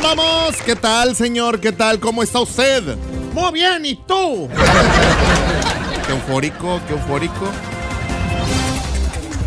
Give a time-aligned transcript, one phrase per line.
[0.00, 0.56] vamos.
[0.64, 1.60] ¿Qué tal, señor?
[1.60, 1.98] ¿Qué tal?
[2.00, 2.96] ¿Cómo está usted?
[3.34, 4.48] Muy bien, ¿y tú?
[6.06, 7.46] Qué eufórico, qué eufórico.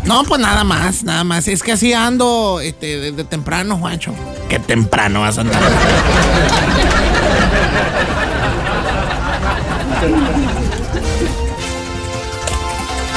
[0.04, 1.48] No, pues nada más, nada más.
[1.48, 4.14] Es que así ando este, desde temprano, Juancho.
[4.48, 5.62] Qué temprano vas a andar.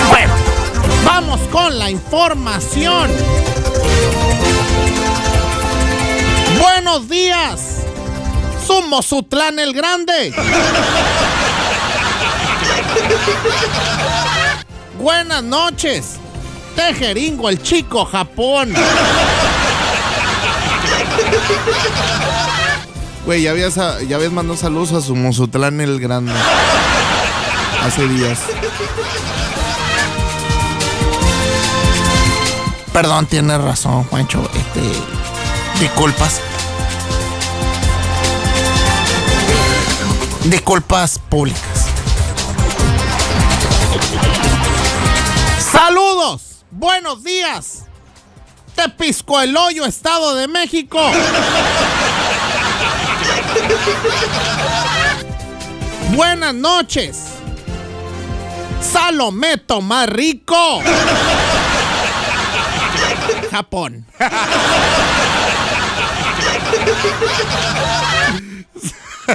[0.09, 0.34] Bueno,
[1.05, 3.11] vamos con la información.
[6.59, 7.84] Buenos días.
[8.66, 10.34] Sumo Sutlán el Grande.
[15.00, 16.17] Buenas noches.
[16.76, 18.73] Tejeringo el Chico Japón.
[23.26, 26.34] Güey, ya habías, ya habías mandado saludos a su Mozutlán el Grande.
[27.84, 28.39] Hace días.
[32.91, 34.50] Perdón, tienes razón, Juancho.
[34.53, 34.81] Este.
[35.80, 36.41] Disculpas.
[40.50, 41.86] Disculpas públicas.
[45.59, 46.66] Saludos.
[46.72, 47.86] Buenos días.
[48.73, 51.00] Tepisco el Hoyo, Estado de México.
[56.16, 57.25] Buenas noches.
[58.81, 60.81] Salometo más rico.
[63.52, 64.03] Japón.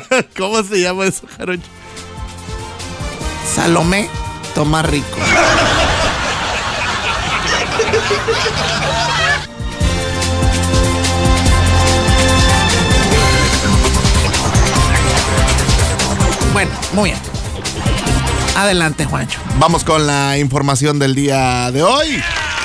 [0.37, 1.62] ¿Cómo se llama eso, Jarocho?
[3.55, 4.09] Salomé
[4.55, 5.19] toma rico.
[16.53, 17.20] Bueno, muy bien.
[18.56, 19.41] Adelante, Juancho.
[19.58, 22.23] Vamos con la información del día de hoy.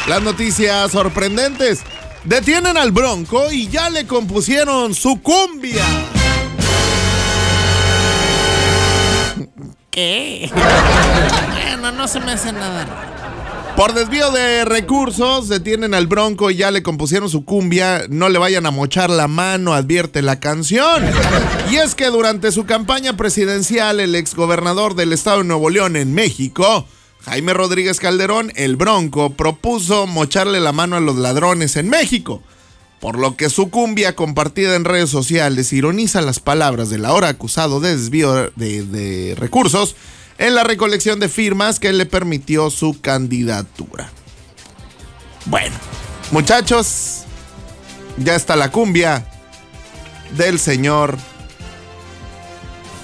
[0.07, 1.81] Las noticias sorprendentes.
[2.23, 5.85] Detienen al Bronco y ya le compusieron su cumbia.
[9.99, 10.49] ¿Qué?
[11.51, 13.73] bueno, no se me hace nada.
[13.75, 18.05] Por desvío de recursos, detienen al Bronco y ya le compusieron su cumbia.
[18.07, 21.03] No le vayan a mochar la mano, advierte la canción.
[21.69, 26.13] Y es que durante su campaña presidencial, el exgobernador del estado de Nuevo León en
[26.13, 26.85] México,
[27.25, 32.41] Jaime Rodríguez Calderón, el Bronco, propuso mocharle la mano a los ladrones en México.
[32.99, 37.79] Por lo que su cumbia compartida en redes sociales ironiza las palabras del ahora acusado
[37.79, 39.95] de desvío de, de recursos
[40.37, 44.09] en la recolección de firmas que le permitió su candidatura.
[45.45, 45.75] Bueno,
[46.31, 47.23] muchachos,
[48.17, 49.25] ya está la cumbia
[50.37, 51.17] del señor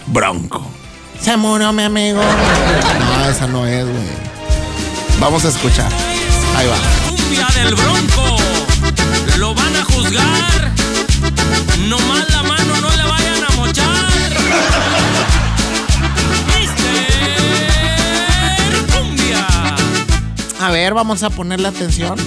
[0.08, 0.66] Bronco.
[1.20, 2.22] Se murió mi amigo.
[2.22, 4.36] No, esa no es, güey.
[5.20, 5.92] Vamos a escuchar.
[6.56, 6.78] Ahí va.
[7.10, 8.35] Cumbia del Bronco.
[20.96, 22.18] Vamos a ponerle atención.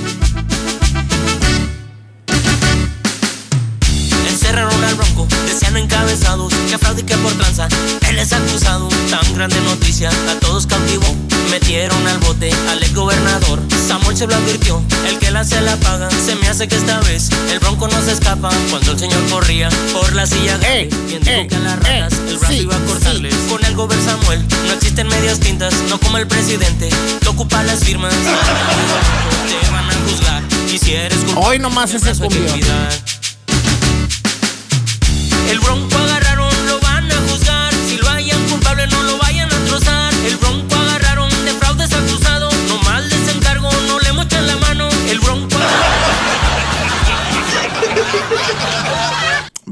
[4.28, 7.66] Encerraron al Bronco, decían encabezados que fraude y que por tranza.
[8.08, 11.16] Él es acusado, tan grande noticia, a todos cautivó.
[11.50, 13.60] Metieron al bote al ex gobernador.
[13.86, 16.08] Samuel se lo advirtió, el que la se la paga.
[16.10, 18.50] Se me hace que esta vez el Bronco no se escapa.
[18.70, 22.12] Cuando el señor corría por la silla Eh, quien dijo eh, que a las ratas
[22.12, 23.34] eh, el brazo sí, iba a cortarles.
[23.48, 27.80] Con el gober Samuel no existen medias tintas, no como el presidente que ocupa las
[27.80, 28.12] firmas.
[29.62, 30.42] Te van a juzgar
[30.72, 32.60] y si eres culpable, Hoy nomás ese cumbión.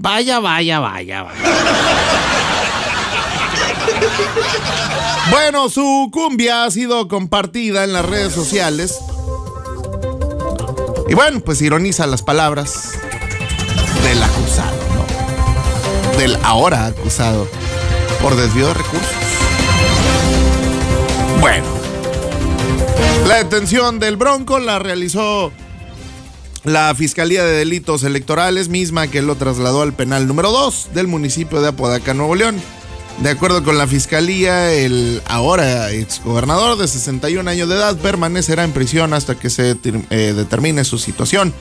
[0.06, 1.40] Vaya, vaya, vaya, vaya.
[5.32, 9.00] Bueno, su cumbia ha sido compartida en las redes sociales.
[11.08, 12.92] Y bueno, pues ironiza las palabras
[14.04, 16.18] del acusado, ¿no?
[16.18, 17.48] Del ahora acusado
[18.22, 19.10] por desvío de recursos.
[21.40, 21.66] Bueno,
[23.26, 25.50] la detención del Bronco la realizó
[26.66, 31.62] la Fiscalía de Delitos Electorales, misma que lo trasladó al penal número 2 del municipio
[31.62, 32.60] de Apodaca, Nuevo León.
[33.18, 38.72] De acuerdo con la Fiscalía, el ahora exgobernador de 61 años de edad permanecerá en
[38.72, 39.76] prisión hasta que se
[40.10, 41.54] eh, determine su situación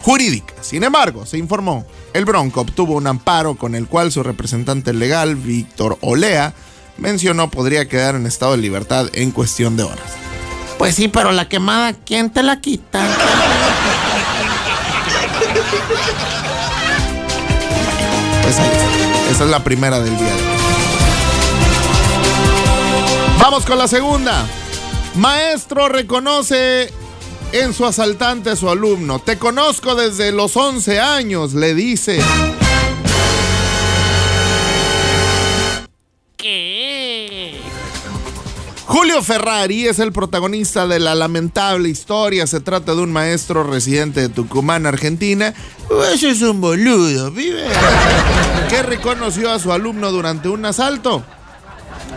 [0.00, 0.52] jurídica.
[0.60, 5.36] Sin embargo, se informó, el Bronco obtuvo un amparo con el cual su representante legal,
[5.36, 6.52] Víctor Olea,
[6.96, 10.10] mencionó podría quedar en estado de libertad en cuestión de horas.
[10.78, 13.06] Pues sí, pero la quemada, ¿quién te la quita?
[19.30, 20.34] Esa es la primera del día.
[23.38, 24.46] Vamos con la segunda.
[25.14, 26.92] Maestro reconoce
[27.52, 29.18] en su asaltante su alumno.
[29.18, 32.20] Te conozco desde los 11 años, le dice.
[38.88, 42.46] Julio Ferrari es el protagonista de la lamentable historia.
[42.46, 45.52] Se trata de un maestro residente de Tucumán, Argentina.
[46.10, 47.66] Ese es un boludo, vive.
[48.70, 51.22] Que reconoció a su alumno durante un asalto.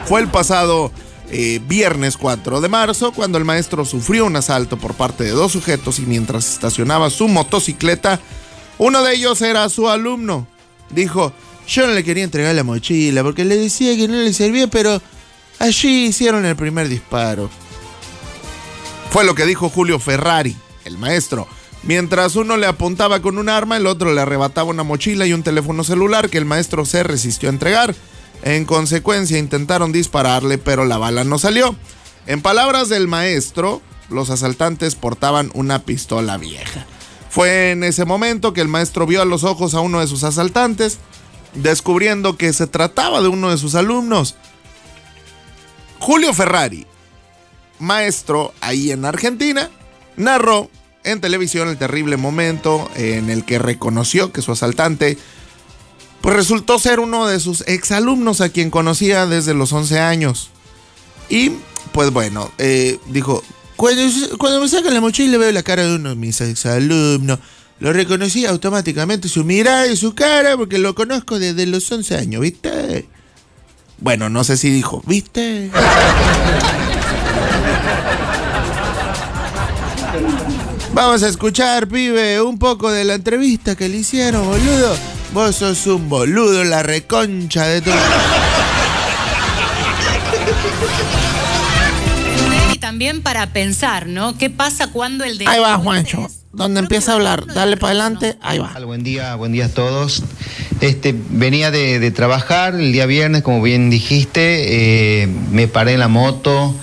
[0.05, 0.93] Fue el pasado
[1.29, 5.51] eh, viernes 4 de marzo cuando el maestro sufrió un asalto por parte de dos
[5.51, 8.21] sujetos y mientras estacionaba su motocicleta,
[8.77, 10.47] uno de ellos era su alumno.
[10.89, 11.33] Dijo,
[11.67, 15.01] yo no le quería entregar la mochila porque le decía que no le servía, pero
[15.61, 17.49] allí hicieron el primer disparo.
[19.11, 20.55] Fue lo que dijo Julio Ferrari,
[20.85, 21.47] el maestro.
[21.83, 25.43] Mientras uno le apuntaba con un arma, el otro le arrebataba una mochila y un
[25.43, 27.95] teléfono celular que el maestro se resistió a entregar.
[28.43, 31.75] En consecuencia intentaron dispararle, pero la bala no salió.
[32.27, 36.85] En palabras del maestro, los asaltantes portaban una pistola vieja.
[37.29, 40.23] Fue en ese momento que el maestro vio a los ojos a uno de sus
[40.23, 40.99] asaltantes,
[41.53, 44.35] descubriendo que se trataba de uno de sus alumnos.
[46.01, 46.87] Julio Ferrari,
[47.77, 49.69] maestro ahí en Argentina,
[50.17, 50.67] narró
[51.03, 55.19] en televisión el terrible momento en el que reconoció que su asaltante
[56.21, 60.49] pues resultó ser uno de sus exalumnos a quien conocía desde los 11 años.
[61.29, 61.51] Y
[61.91, 63.43] pues bueno, eh, dijo,
[63.75, 64.01] cuando,
[64.39, 67.37] cuando me sacan la mochila veo la cara de uno de mis exalumnos.
[67.79, 72.41] Lo reconocí automáticamente, su mirada y su cara, porque lo conozco desde los 11 años,
[72.41, 73.07] ¿viste?
[74.01, 75.69] Bueno, no sé si dijo, ¿viste?
[80.91, 84.97] Vamos a escuchar, pibe, un poco de la entrevista que le hicieron, boludo.
[85.33, 87.93] Vos sos un boludo, la reconcha de todo.
[92.73, 94.35] Y también para pensar, ¿no?
[94.35, 96.27] ¿Qué pasa cuando el de Ahí va, Juancho.
[96.53, 98.73] Donde empieza a hablar, dale para adelante, ahí va.
[98.85, 100.23] Buen día, buen día a todos.
[100.81, 105.99] Este, venía de, de trabajar el día viernes, como bien dijiste, eh, me paré en
[105.99, 106.75] la moto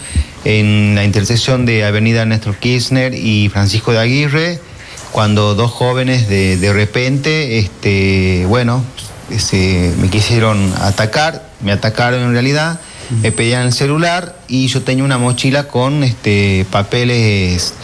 [0.45, 4.59] en la intersección de Avenida Néstor Kirchner y Francisco de Aguirre,
[5.13, 8.83] cuando dos jóvenes de, de repente, este, bueno,
[9.37, 12.81] se, me quisieron atacar, me atacaron en realidad,
[13.23, 17.75] me pedían el celular y yo tenía una mochila con este, papeles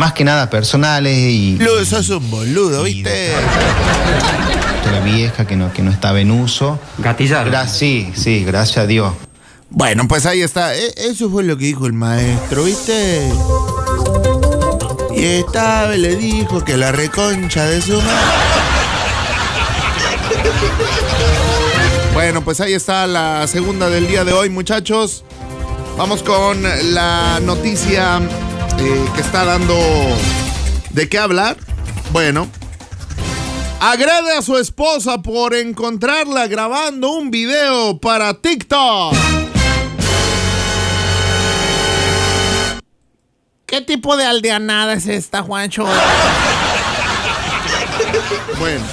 [0.00, 1.56] más que nada personales y...
[1.56, 3.10] Boludo, sos un boludo, ¿viste?
[3.10, 6.78] de la vieja que no, que no estaba en uso.
[6.98, 7.48] Gatillar.
[7.50, 9.12] Gra- sí, sí, gracias a Dios.
[9.68, 10.74] Bueno, pues ahí está.
[10.74, 13.30] E- Eso fue lo que dijo el maestro, ¿viste?
[15.14, 18.10] Y estaba le dijo que la reconcha de su madre.
[22.14, 25.24] Bueno, pues ahí está la segunda del día de hoy, muchachos.
[25.96, 26.62] Vamos con
[26.94, 28.20] la noticia
[28.78, 29.76] eh, que está dando
[30.90, 31.56] de qué hablar.
[32.12, 32.48] Bueno,
[33.80, 39.14] agrede a su esposa por encontrarla grabando un video para TikTok.
[43.66, 45.86] ¿Qué tipo de aldeanada es esta, Juancho?
[48.58, 48.84] Bueno.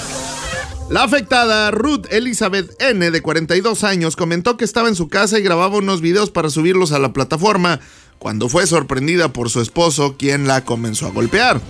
[0.90, 5.42] La afectada Ruth Elizabeth N, de 42 años, comentó que estaba en su casa y
[5.42, 7.82] grababa unos videos para subirlos a la plataforma
[8.20, 11.62] cuando fue sorprendida por su esposo, quien la comenzó a golpear.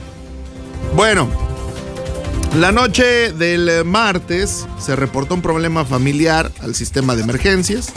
[0.95, 1.29] Bueno,
[2.55, 7.93] la noche del martes se reportó un problema familiar al sistema de emergencias.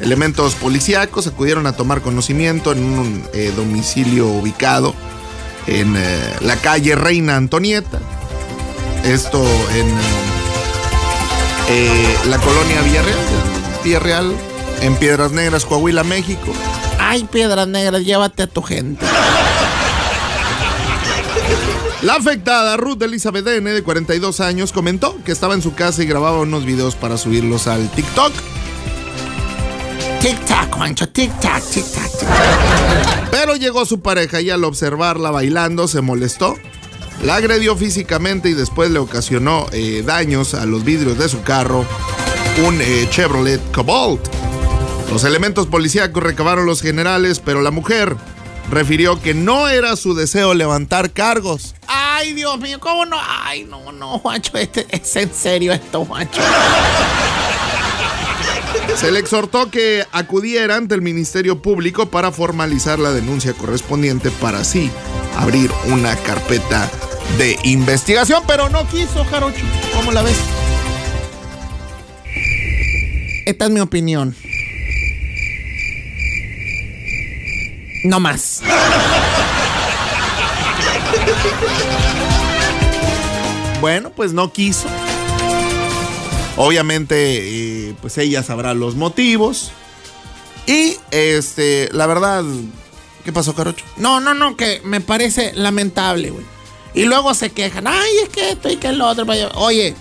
[0.00, 4.94] Elementos policíacos acudieron a tomar conocimiento en un eh, domicilio ubicado
[5.66, 8.00] en eh, la calle Reina Antonieta.
[9.04, 9.42] Esto
[9.74, 9.86] en
[11.68, 13.18] eh, la colonia Villarreal,
[13.84, 14.34] Villarreal,
[14.80, 16.52] en Piedras Negras, Coahuila, México.
[17.12, 19.04] Ay, piedras negras, llévate a tu gente.
[22.02, 26.06] La afectada Ruth Elizabeth N, de 42 años, comentó que estaba en su casa y
[26.06, 28.32] grababa unos videos para subirlos al TikTok.
[30.20, 31.64] Tic-tac, Juancho, tic-tac.
[33.32, 36.54] Pero llegó su pareja y al observarla bailando se molestó.
[37.24, 41.84] La agredió físicamente y después le ocasionó eh, daños a los vidrios de su carro,
[42.64, 44.49] un eh, Chevrolet Cobalt.
[45.10, 48.16] Los elementos policíacos recabaron los generales, pero la mujer
[48.70, 51.74] refirió que no era su deseo levantar cargos.
[51.88, 53.16] Ay, Dios mío, ¿cómo no?
[53.20, 56.40] Ay, no, no, Juancho, este, es en serio esto, Juancho.
[58.94, 64.60] Se le exhortó que acudiera ante el Ministerio Público para formalizar la denuncia correspondiente para
[64.60, 64.90] así
[65.36, 66.88] abrir una carpeta
[67.36, 69.64] de investigación, pero no quiso, Jarocho.
[69.94, 70.36] ¿Cómo la ves?
[73.50, 74.34] esta es mi opinión.
[78.04, 78.62] No más.
[83.80, 84.88] Bueno, pues no quiso.
[86.56, 89.72] Obviamente, eh, pues ella sabrá los motivos.
[90.66, 92.44] Y este, la verdad,
[93.24, 93.84] ¿qué pasó, Carocho?
[93.96, 96.44] No, no, no, que me parece lamentable, güey.
[96.92, 99.24] Y luego se quejan, ay, es que esto y que el otro.
[99.54, 99.94] Oye,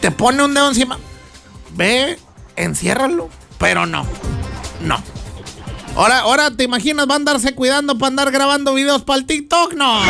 [0.00, 0.98] te pone un dedo encima.
[1.74, 2.18] Ve,
[2.56, 3.30] enciérralo.
[3.58, 4.06] Pero no,
[4.82, 5.02] no.
[5.98, 9.72] Ahora, ahora te imaginas, va a andarse cuidando para andar grabando videos para el TikTok,
[9.72, 10.00] no.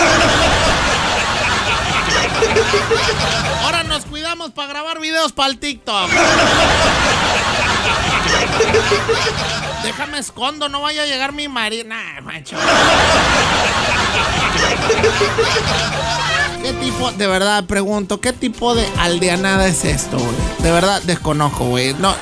[3.62, 6.11] Ahora nos cuidamos para grabar videos para el TikTok.
[9.83, 11.85] Déjame escondo, no vaya a llegar mi marido.
[11.88, 12.59] Nah, macho.
[16.62, 20.37] ¿Qué tipo, de verdad, pregunto, qué tipo de aldeanada es esto, güey?
[20.59, 21.95] De verdad, desconozco, güey.
[21.95, 22.14] No.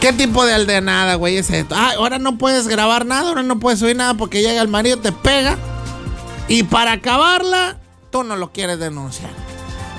[0.00, 1.74] ¿Qué tipo de aldeanada, güey, es esto?
[1.76, 4.98] Ah, ahora no puedes grabar nada, ahora no puedes subir nada porque llega el marido,
[4.98, 5.58] te pega.
[6.46, 7.78] Y para acabarla,
[8.10, 9.30] tú no lo quieres denunciar.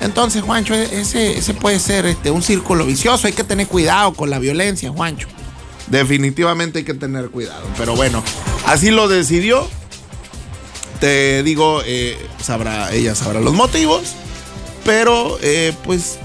[0.00, 3.26] Entonces, Juancho, ese, ese puede ser este, un círculo vicioso.
[3.26, 5.28] Hay que tener cuidado con la violencia, Juancho.
[5.88, 7.62] Definitivamente hay que tener cuidado.
[7.76, 8.22] Pero bueno,
[8.66, 9.68] así lo decidió.
[10.98, 14.14] Te digo, eh, sabrá, ella sabrá los motivos.
[14.84, 16.18] Pero, eh, pues,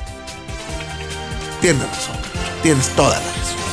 [1.61, 2.15] tienes razón.
[2.63, 3.64] Tienes toda la razón.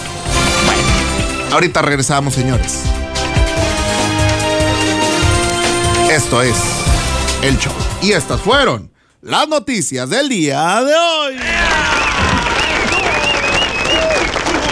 [1.52, 2.84] Ahorita regresamos, señores.
[6.10, 6.56] Esto es
[7.42, 7.74] El Show.
[8.00, 8.90] Y estas fueron
[9.20, 11.51] las noticias del día de hoy.